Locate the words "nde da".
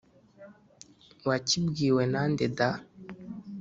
2.31-2.69